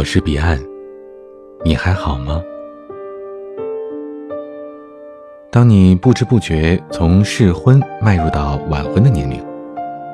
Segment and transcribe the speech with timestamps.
[0.00, 0.58] 我是彼岸，
[1.62, 2.42] 你还好吗？
[5.52, 9.38] 当你不知不觉从适婚迈入到晚婚的年龄，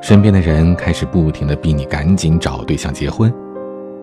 [0.02, 3.32] 身边的人开始不停的逼你赶紧找对象结婚，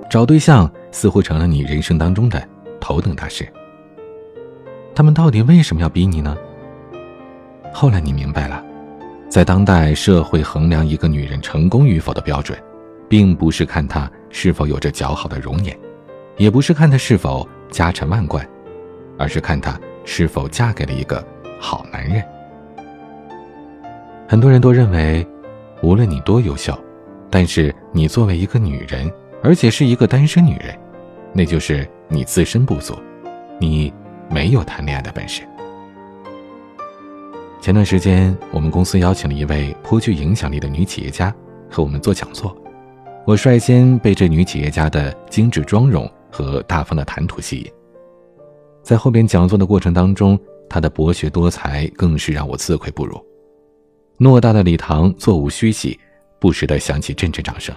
[0.10, 2.42] 找对象似乎成了你人生当中的
[2.80, 3.46] 头等大事。
[4.96, 6.38] 他们到底为什么要逼你呢？
[7.74, 8.64] 后来你明白了，
[9.28, 12.58] 在当代社会衡量一个女人成功与否的标准，
[13.10, 15.78] 并不是看她是否有着姣好的容颜，
[16.36, 18.46] 也不是看她是否家产万贯，
[19.18, 21.26] 而是看她是否嫁给了一个
[21.60, 22.22] 好男人。
[24.28, 25.26] 很多人都认为，
[25.84, 26.78] 无论你多优秀，
[27.30, 29.10] 但是你作为一个女人，
[29.44, 30.76] 而且是一个单身女人，
[31.32, 32.98] 那就是你自身不足，
[33.60, 33.94] 你
[34.30, 35.44] 没有谈恋爱的本事。
[37.62, 41.34] 前段时间，我们公司邀请了一位颇具影响力的女企业家
[41.70, 42.58] 和我们做讲座。
[43.26, 47.72] 我率先被这女企业家的精致妆容和大方的谈吐吸引。
[48.82, 50.38] 在后边讲座的过程当中，
[50.70, 53.16] 她的博学多才更是让我自愧不如。
[54.20, 55.98] 偌大的礼堂座无虚席，
[56.38, 57.74] 不时的响起阵阵掌声。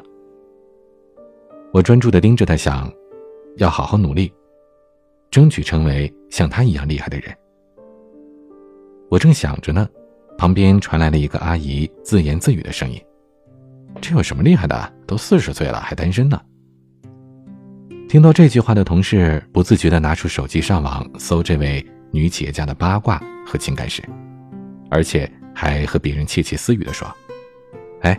[1.73, 2.93] 我专注的盯着她，想，
[3.57, 4.33] 要好好努力，
[5.31, 7.33] 争取成为像她一样厉害的人。
[9.09, 9.89] 我正想着呢，
[10.37, 13.01] 旁边传来了一个阿姨自言自语的声音
[14.01, 14.95] ：“这有什么厉害的？
[15.07, 16.41] 都四十岁了还单身呢。”
[18.09, 24.03] 听到这句话的同事不自觉地拿出手机上网搜这位女企业家的八卦和情感史，
[24.91, 27.07] 而且还和别人窃窃私语地说
[28.03, 28.19] ：“哎，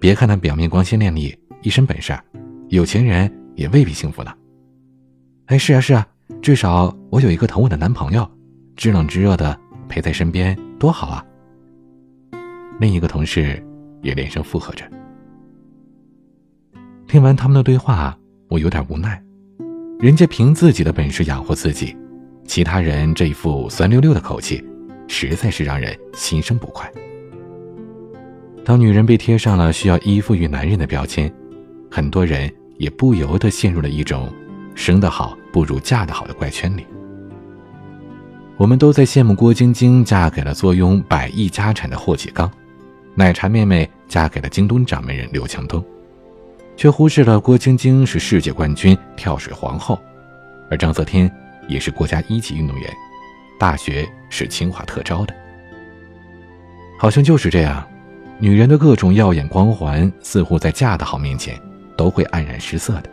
[0.00, 2.16] 别看她表面光鲜亮丽，一身本事，
[2.68, 4.32] 有钱人也未必幸福呢。”
[5.46, 6.06] 哎，是啊是啊，
[6.40, 8.28] 至少我有一个疼我的男朋友，
[8.76, 9.60] 知冷知热的。
[9.88, 11.24] 陪在身边多好啊！
[12.80, 13.64] 另一个同事
[14.02, 14.84] 也连声附和着。
[17.06, 18.16] 听完他们的对话，
[18.48, 19.22] 我有点无奈。
[20.00, 21.96] 人家凭自己的本事养活自己，
[22.44, 24.62] 其他人这一副酸溜溜的口气，
[25.06, 26.90] 实在是让人心生不快。
[28.64, 31.32] 当女人被贴上了需要依附于男人的标签，
[31.88, 34.28] 很多人也不由得陷入了一种
[34.74, 36.84] “生得好不如嫁得好”的怪圈里。
[38.56, 42.50] 我们都在羡慕郭晶晶嫁给了坐拥百亿家产的霍启刚，
[43.14, 45.84] 奶茶妹妹嫁给了京东掌门人刘强东，
[46.76, 49.98] 却忽视了郭晶晶是世界冠军跳水皇后，
[50.70, 51.30] 而章泽天
[51.66, 52.90] 也是国家一级运动员，
[53.58, 55.34] 大学是清华特招的。
[56.98, 57.86] 好像就是这样，
[58.38, 61.58] 女人的各种耀眼光环似乎在嫁得好面前
[61.96, 63.10] 都会黯然失色的，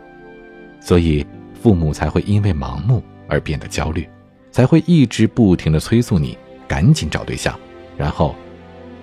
[0.80, 1.26] 所以
[1.60, 4.08] 父母才会因为盲目而变得焦虑。
[4.50, 6.38] 才会一直不停的催促你
[6.68, 7.58] 赶紧找对象，
[7.96, 8.36] 然后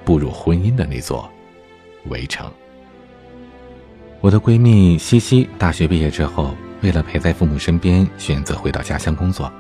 [0.06, 1.30] 步入婚姻的那座
[2.06, 2.50] 围城。
[4.22, 9.52] 我的闺蜜西西大学毕业之后，为了陪在父母身边，选择回到家乡工作。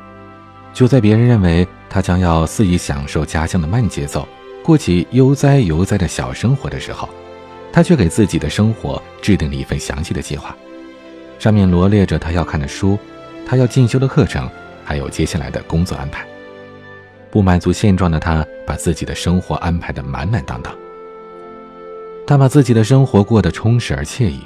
[0.71, 4.27] 就在别人认为她将要肆意享受家乡的慢节奏，
[4.63, 7.09] 过起悠哉悠哉的小生活的时候，
[7.73, 10.55] 她却给自己的生活制定了一份详细的计划，
[11.39, 12.99] 上面罗列着她要看的书，
[13.47, 14.47] 她要进修的课程。
[14.83, 16.25] 还有接下来的工作安排。
[17.29, 20.75] 不满足现状的他，把自己的生活安排的满满当当。
[22.31, 24.39] 他把自己的生活过得充实而惬意，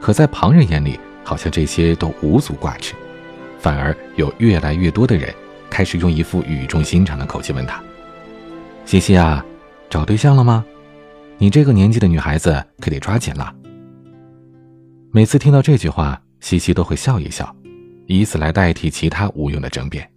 [0.00, 2.94] 可在旁人眼里，好像这些都无足挂齿。
[3.58, 5.34] 反而有越来越多的人
[5.68, 7.82] 开始用一副语重心长的口气问他
[8.86, 9.44] ：“西西啊，
[9.90, 10.64] 找对象了吗？
[11.36, 13.52] 你这个年纪的女孩子可得抓紧了。”
[15.10, 17.52] 每次听到这句话，西西都会笑一笑。
[18.06, 20.08] 以此来代替其他无用的争辩。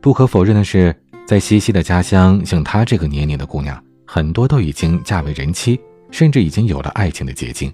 [0.00, 0.96] 不可否认的是，
[1.26, 3.78] 在西西的家乡，像她这个年龄的姑娘，
[4.12, 5.78] 很多都已经嫁为人妻，
[6.10, 7.72] 甚至已经有了爱情的结晶。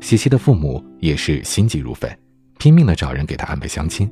[0.00, 2.08] 西西的父母也是心急如焚，
[2.60, 4.08] 拼命的找人给她安排相亲。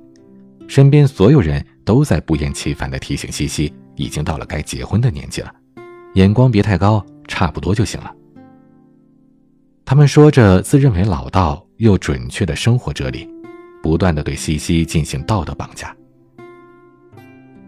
[0.66, 5.54] 身边所有人都在不厌其烦的提醒西西，已经到了该结婚的年纪了，
[6.14, 8.12] 眼光别太高，差不多就行了。
[9.84, 11.64] 他们说着自认为老道。
[11.76, 13.28] 又准确的生活哲理，
[13.82, 15.96] 不断的对西西进行道德绑架。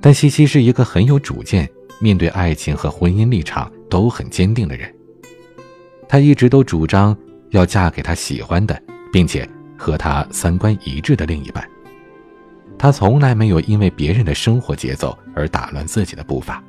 [0.00, 1.68] 但西西是一个很有主见，
[2.00, 4.92] 面对爱情和婚姻立场都很坚定的人。
[6.08, 7.16] 她一直都主张
[7.50, 8.80] 要嫁给他喜欢的，
[9.12, 9.48] 并且
[9.78, 11.68] 和他三观一致的另一半。
[12.76, 16.62] 她从来没有因为别人的生活节奏而打乱自己的步伐，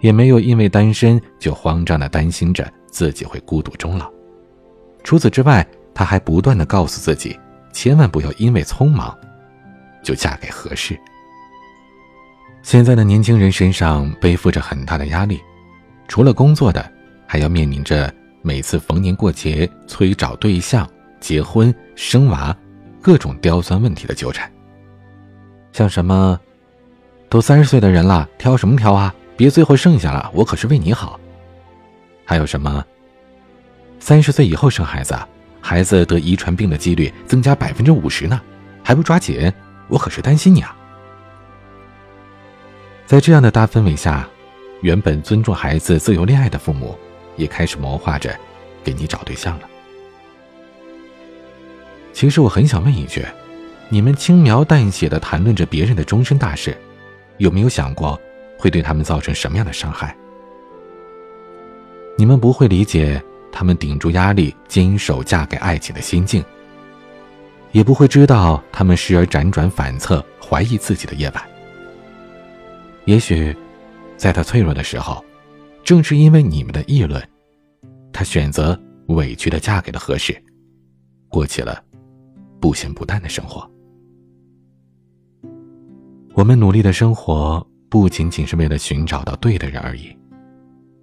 [0.00, 4.12] 也没有因为单身就慌张的担心着自己会孤独终老。
[5.02, 7.38] 除此之外，她还不断的告诉自己，
[7.72, 9.16] 千万不要因为匆忙，
[10.02, 10.98] 就嫁给合适。
[12.62, 15.40] 现在的年轻人身上背负着很大的压力，
[16.06, 16.92] 除了工作的，
[17.26, 18.12] 还要面临着
[18.42, 20.88] 每次逢年过节催找对象、
[21.18, 22.54] 结婚、生娃，
[23.00, 24.50] 各种刁钻问题的纠缠。
[25.72, 26.38] 像什么，
[27.28, 29.14] 都三十岁的人了，挑什么挑啊？
[29.36, 31.18] 别最后剩下了，我可是为你好。
[32.24, 32.84] 还有什么，
[33.98, 35.16] 三十岁以后生孩子，
[35.60, 38.38] 孩子得遗传病的几率增加百分之五十呢，
[38.82, 39.50] 还不抓紧？
[39.88, 40.76] 我可是担心你啊。
[43.08, 44.28] 在这样的大氛围下，
[44.82, 46.94] 原本尊重孩子自由恋爱的父母，
[47.36, 48.38] 也开始谋划着
[48.84, 49.62] 给你找对象了。
[52.12, 53.24] 其实我很想问一句：
[53.88, 56.76] 你们轻描淡写的谈论着别人的终身大事，
[57.38, 58.20] 有没有想过
[58.58, 60.14] 会对他们造成什么样的伤害？
[62.18, 66.44] 你们不会理解他们顶住压力坚守嫁给爱情的心境，
[67.72, 71.47] 也不会知道他们时而辗转反侧、怀疑自己的夜晚。
[73.08, 73.56] 也许，
[74.18, 75.24] 在他脆弱的时候，
[75.82, 77.26] 正是因为你们的议论，
[78.12, 80.36] 他选择委屈的嫁给了何氏，
[81.26, 81.82] 过起了
[82.60, 83.66] 不咸不淡的生活。
[86.34, 90.14] 我们努力的生活，不仅仅是为了寻找到对的人而已，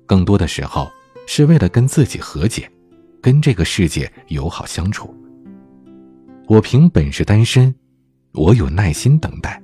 [0.06, 0.88] 更多的时候，
[1.26, 2.72] 是为了跟自己和解，
[3.20, 5.12] 跟这个世界友好相处。
[6.48, 7.74] 我凭本事单身，
[8.34, 9.60] 我有耐心等待，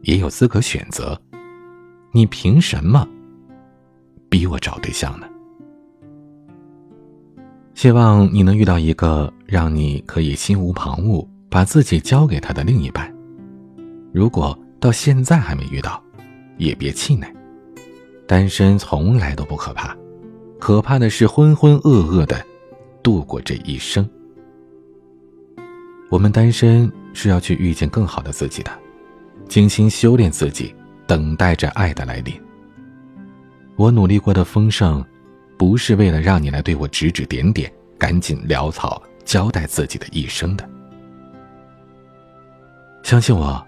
[0.00, 1.20] 也有资格选择。
[2.16, 3.04] 你凭什么
[4.28, 5.26] 逼我找对象呢？
[7.74, 13.12] 希望你能遇到一个让你可以心无旁骛把自己交给他的另一半。
[14.12, 16.00] 如果到现在还没遇到，
[16.56, 17.26] 也别气馁。
[18.28, 19.96] 单身从来都不可怕，
[20.60, 22.40] 可怕的是浑浑噩噩的
[23.02, 24.08] 度过这一生。
[26.10, 28.70] 我们单身是要去遇见更好的自己的，
[29.48, 30.72] 精心修炼自己。
[31.06, 32.34] 等待着爱的来临。
[33.76, 35.04] 我努力过的丰盛，
[35.58, 40.68] 不是为了让你来对我指指点点、赶紧潦草交代自己的一生的。
[43.02, 43.64] 相信我，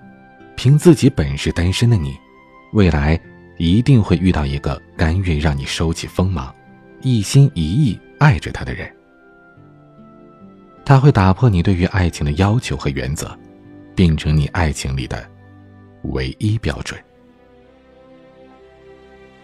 [0.57, 2.17] 凭自己本事单身的你，
[2.73, 3.21] 未来
[3.59, 6.55] 一定会遇到一个甘愿让你收起锋芒，
[7.03, 8.91] 一心一意爱着他的人。
[10.85, 13.37] 他会打破你对于爱情的要求和原则，
[13.95, 15.29] 变成你爱情里的
[16.05, 16.99] 唯一标准。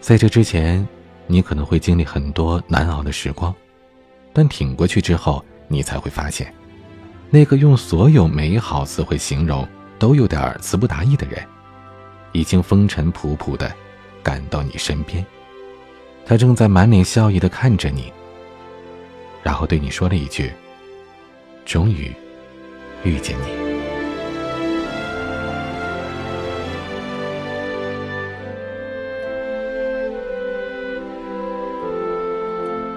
[0.03, 0.85] 在这之前，
[1.27, 3.55] 你可能会经历很多难熬的时光，
[4.33, 6.53] 但挺过去之后，你才会发现，
[7.29, 9.65] 那个用所有美好词汇形容
[9.97, 11.41] 都有点词不达意的人，
[12.33, 13.73] 已经风尘仆仆的
[14.21, 15.25] 赶到你身边，
[16.25, 18.11] 他正在满脸笑意的看着你，
[19.41, 20.51] 然后对你说了一句
[21.63, 22.11] ：“终于
[23.05, 23.62] 遇见你。”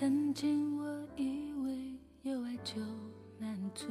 [0.00, 2.80] 曾经我以为有爱就
[3.40, 3.88] 满足，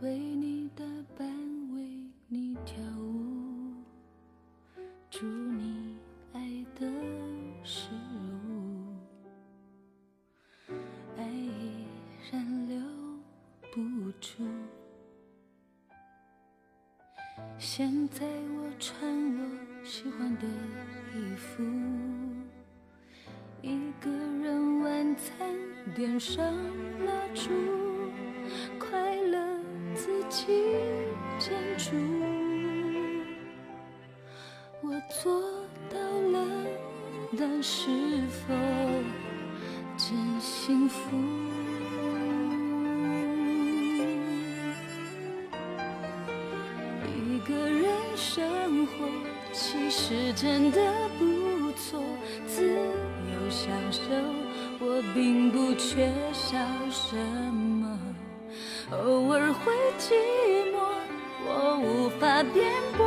[0.00, 0.82] 为你打
[1.14, 1.28] 扮，
[1.74, 3.74] 为你跳舞，
[5.10, 5.98] 祝你
[6.32, 6.40] 爱
[6.74, 6.90] 的
[7.62, 8.96] 是如，
[11.18, 11.84] 爱依
[12.32, 12.80] 然留
[13.70, 14.42] 不住。
[17.58, 20.46] 现在我穿我喜欢的
[21.14, 21.62] 衣服。
[23.60, 25.48] 一个人晚餐，
[25.94, 26.44] 点上
[27.04, 27.50] 蜡烛，
[28.78, 29.38] 快乐
[29.96, 30.46] 自己
[31.40, 31.96] 建筑。
[34.80, 35.42] 我做
[35.90, 36.46] 到了，
[37.36, 37.90] 但是
[38.28, 38.54] 否
[39.96, 41.16] 真幸福？
[47.16, 48.92] 一个人生活，
[49.52, 50.80] 其实真的
[51.18, 51.37] 不。
[53.68, 54.00] 享受
[54.80, 56.56] 我并不缺少
[56.90, 57.14] 什
[57.52, 57.98] 么，
[58.92, 60.14] 偶尔会寂
[60.72, 60.78] 寞，
[61.44, 62.64] 我无法辩
[62.96, 63.06] 驳。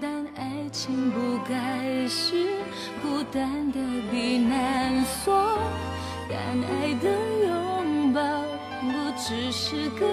[0.00, 2.46] 但爱情不该是
[3.02, 3.80] 孤单的
[4.12, 5.58] 避难所，
[6.28, 7.10] 但爱的
[7.48, 8.20] 拥抱
[8.80, 8.86] 不
[9.18, 10.06] 只是个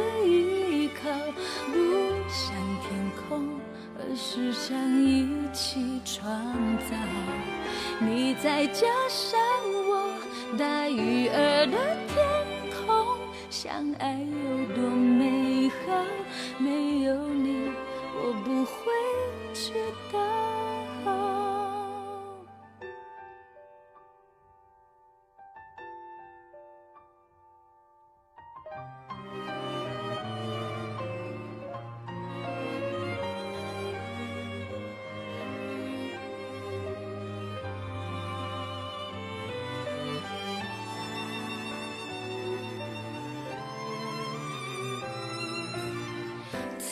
[4.04, 6.32] 空，而是想一起创
[6.80, 6.96] 造。
[8.00, 9.40] 你再加上
[9.88, 10.12] 我，
[10.58, 12.18] 大鱼儿的天
[12.86, 13.18] 空，
[13.50, 15.94] 相爱有多美好，
[16.58, 17.72] 没有你，
[18.16, 18.72] 我不会
[19.54, 19.93] 知道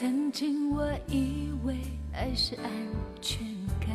[0.02, 1.78] 曾经我以为
[2.12, 2.64] 爱是安
[3.22, 3.46] 全
[3.80, 3.88] 感，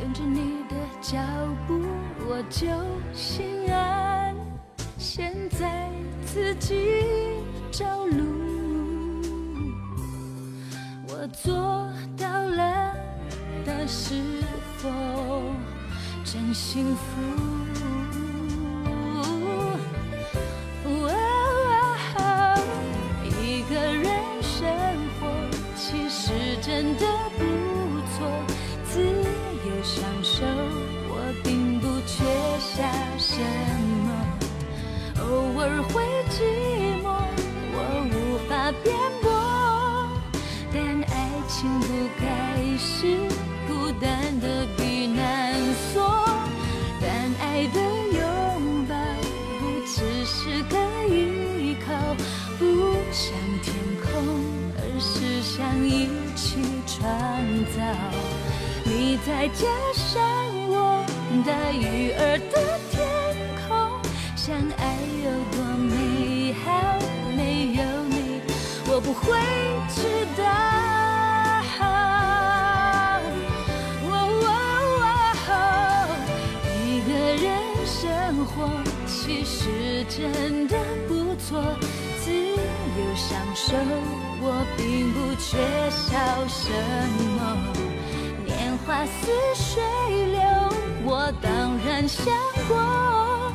[0.00, 1.18] 跟着你的脚
[1.66, 1.78] 步
[2.26, 2.66] 我就
[3.12, 4.34] 心安。
[4.96, 5.90] 现在
[6.24, 6.74] 自己
[7.70, 8.24] 找路，
[11.06, 11.54] 我做
[12.16, 12.96] 到了，
[13.66, 14.14] 但是
[14.78, 14.88] 否
[16.24, 17.57] 真幸福？
[56.98, 57.08] 创
[57.76, 57.78] 造。
[58.84, 60.20] 你再加上
[60.68, 61.04] 我，
[61.46, 62.54] 大鱼儿的
[62.90, 62.96] 天
[63.68, 63.68] 空，
[64.34, 64.82] 相爱
[65.24, 66.66] 有多美好，
[67.36, 67.38] 没
[67.74, 68.40] 有你，
[68.90, 69.38] 我不会
[69.88, 69.96] 知
[70.40, 70.42] 道。
[76.84, 77.46] 一个人
[77.86, 78.68] 生活
[79.06, 80.76] 其实真的
[81.06, 81.62] 不错，
[82.24, 83.76] 自由享受，
[84.50, 85.58] 我并不缺
[85.90, 86.16] 少
[86.48, 86.72] 什
[87.36, 87.38] 么。
[88.46, 89.82] 年华似水
[90.32, 90.40] 流，
[91.04, 92.24] 我当然想
[92.66, 93.52] 过，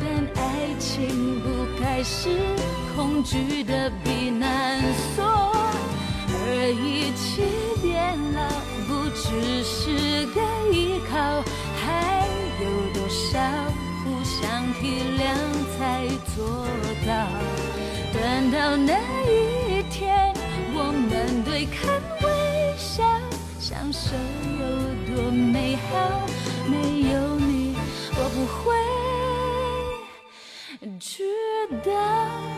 [0.00, 0.04] 但
[0.42, 1.46] 爱情不
[1.80, 2.28] 该是
[2.96, 4.82] 恐惧的避难
[5.14, 5.24] 所，
[6.26, 7.46] 而一起
[7.80, 8.42] 变老，
[8.88, 10.40] 不只是个
[10.72, 11.14] 依靠，
[11.78, 12.26] 还
[12.60, 13.38] 有多少
[14.02, 15.22] 互相体谅
[15.78, 16.66] 才做
[17.06, 17.30] 到？
[18.12, 18.92] 等到那
[19.30, 20.31] 一天，
[20.84, 21.78] 我们对看
[22.22, 22.26] 微
[22.76, 23.04] 笑。
[23.60, 24.16] 享受
[24.58, 24.64] 有
[25.14, 26.26] 多美好，
[26.68, 26.74] 没
[27.12, 27.76] 有你，
[28.10, 28.60] 我不会
[30.98, 31.22] 知
[31.84, 32.51] 道。